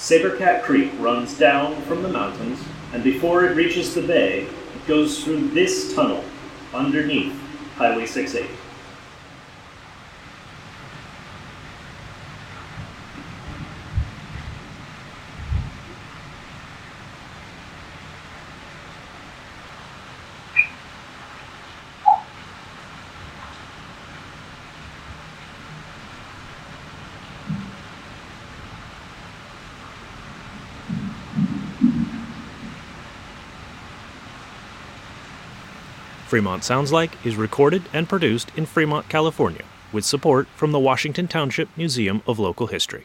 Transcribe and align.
Sabercat 0.00 0.62
Creek 0.62 0.90
runs 0.98 1.36
down 1.36 1.80
from 1.82 2.02
the 2.02 2.08
mountains, 2.08 2.58
and 2.94 3.04
before 3.04 3.44
it 3.44 3.54
reaches 3.54 3.94
the 3.94 4.00
bay, 4.00 4.44
it 4.44 4.86
goes 4.88 5.22
through 5.22 5.50
this 5.50 5.94
tunnel 5.94 6.24
underneath 6.72 7.38
Highway 7.76 8.06
68. 8.06 8.48
Fremont 36.30 36.62
Sounds 36.62 36.92
Like 36.92 37.26
is 37.26 37.34
recorded 37.34 37.82
and 37.92 38.08
produced 38.08 38.52
in 38.56 38.64
Fremont, 38.64 39.08
California, 39.08 39.64
with 39.92 40.04
support 40.04 40.46
from 40.54 40.70
the 40.70 40.78
Washington 40.78 41.26
Township 41.26 41.68
Museum 41.76 42.22
of 42.24 42.38
Local 42.38 42.68
History. 42.68 43.04